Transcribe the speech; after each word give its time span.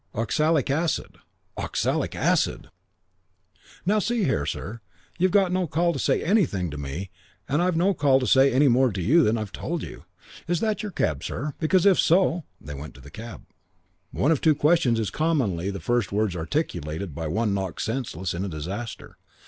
Oxalic 0.15 0.71
acid." 0.71 1.19
"Oxalic 1.57 2.15
acid!" 2.15 2.71
"Now, 3.85 3.99
see 3.99 4.23
here, 4.23 4.47
sir. 4.47 4.81
You've 5.19 5.35
no 5.35 5.67
call 5.67 5.93
to 5.93 5.99
say 5.99 6.23
anything 6.23 6.71
to 6.71 6.77
me 6.79 7.11
and 7.47 7.61
I've 7.61 7.75
no 7.77 7.93
call 7.93 8.19
to 8.19 8.25
say 8.25 8.67
more 8.67 8.91
to 8.91 8.99
you 8.99 9.21
than 9.21 9.37
I've 9.37 9.51
told 9.51 9.83
you. 9.83 10.05
Is 10.47 10.59
that 10.59 10.81
your 10.81 10.91
cab, 10.91 11.23
sir? 11.23 11.53
Because 11.59 11.85
if 11.85 11.99
so" 11.99 12.45
They 12.59 12.73
went 12.73 12.95
to 12.95 13.01
the 13.01 13.11
cab. 13.11 13.41
II 14.11 14.21
One 14.21 14.31
of 14.31 14.41
two 14.41 14.55
questions 14.55 14.99
is 14.99 15.11
commonly 15.11 15.69
the 15.69 15.79
first 15.79 16.11
words 16.11 16.35
articulated 16.35 17.13
by 17.13 17.27
one 17.27 17.53
knocked 17.53 17.83
senseless 17.83 18.33
in 18.33 18.43
a 18.43 18.49
disaster. 18.49 19.17